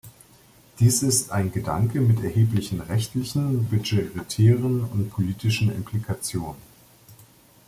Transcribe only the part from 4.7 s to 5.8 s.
und politischen